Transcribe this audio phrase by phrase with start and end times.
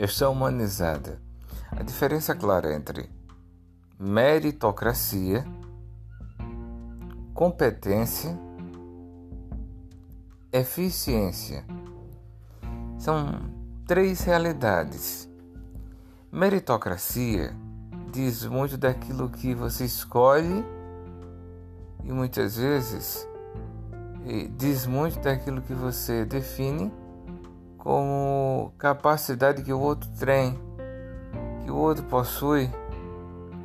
[0.00, 1.20] Gestão humanizada.
[1.70, 3.10] A diferença clara entre
[3.98, 5.44] meritocracia,
[7.34, 8.34] competência,
[10.50, 11.66] eficiência.
[12.98, 13.42] São
[13.86, 15.28] três realidades.
[16.32, 17.54] Meritocracia
[18.10, 20.64] diz muito daquilo que você escolhe
[22.02, 23.28] e muitas vezes
[24.56, 26.90] diz muito daquilo que você define
[27.80, 30.56] como capacidade que o outro tem,
[31.64, 32.70] que o outro possui,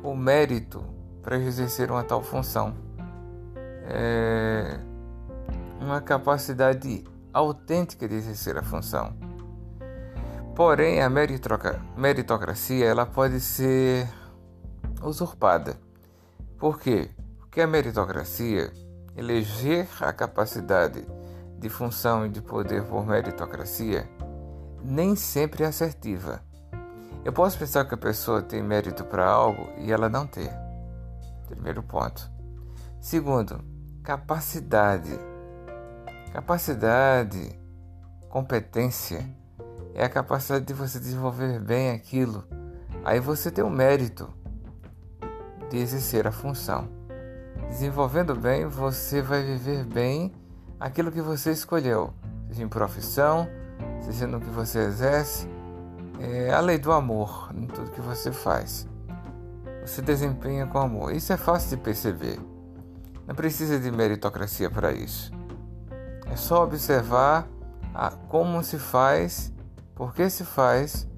[0.02, 0.82] o mérito
[1.22, 2.74] para exercer uma tal função.
[3.88, 4.80] É
[5.80, 9.14] uma capacidade autêntica de exercer a função.
[10.54, 14.08] Porém, a meritocracia ela pode ser
[15.02, 15.76] usurpada.
[16.58, 17.10] Por quê?
[17.38, 18.72] Porque a meritocracia,
[19.14, 21.06] eleger a capacidade
[21.58, 24.08] de função e de poder por meritocracia,
[24.82, 26.42] nem sempre é assertiva.
[27.24, 30.50] Eu posso pensar que a pessoa tem mérito para algo e ela não ter.
[31.48, 32.30] Primeiro ponto.
[33.00, 33.64] Segundo,
[34.02, 35.18] capacidade.
[36.32, 37.58] Capacidade,
[38.28, 39.28] competência,
[39.94, 42.44] é a capacidade de você desenvolver bem aquilo.
[43.04, 44.28] Aí você tem o mérito
[45.70, 46.88] de exercer a função.
[47.68, 50.32] Desenvolvendo bem, você vai viver bem
[50.78, 52.12] aquilo que você escolheu,
[52.48, 53.48] seja em profissão,
[54.00, 55.48] seja no que você exerce.
[56.18, 58.88] É a lei do amor em tudo que você faz.
[59.84, 61.12] Você desempenha com amor.
[61.12, 62.40] Isso é fácil de perceber.
[63.26, 65.30] Não precisa de meritocracia para isso.
[66.30, 67.46] É só observar
[67.94, 69.52] a, como se faz,
[69.94, 71.08] por que se faz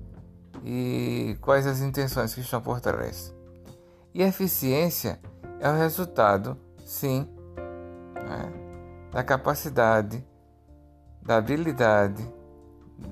[0.65, 3.35] e quais as intenções que estão por trás.
[4.13, 5.21] E eficiência
[5.61, 7.29] é o resultado, sim,
[8.15, 8.68] né,
[9.11, 10.25] da capacidade,
[11.23, 12.27] da habilidade,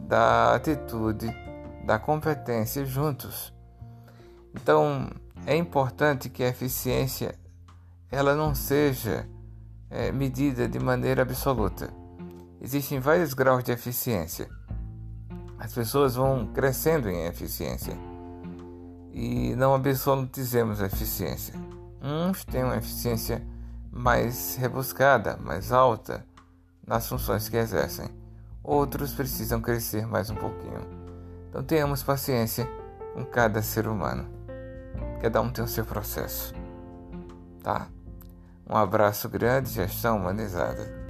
[0.08, 1.28] da atitude,
[1.84, 3.54] da competência juntos.
[4.54, 5.10] Então,
[5.46, 7.34] é importante que a eficiência
[8.10, 9.28] ela não seja
[9.90, 11.90] é, medida de maneira absoluta.
[12.60, 14.48] Existem vários graus de eficiência.
[15.58, 17.96] As pessoas vão crescendo em eficiência
[19.12, 21.54] e não absolutizemos a eficiência.
[22.02, 23.42] Uns têm uma eficiência
[23.96, 26.24] mais rebuscada, mais alta
[26.86, 28.08] nas funções que exercem.
[28.62, 30.80] Outros precisam crescer mais um pouquinho.
[31.48, 32.68] Então tenhamos paciência
[33.14, 34.28] com cada ser humano.
[35.22, 36.54] Cada um tem o seu processo.
[37.62, 37.88] Tá?
[38.68, 41.05] Um abraço grande, gestão humanizada.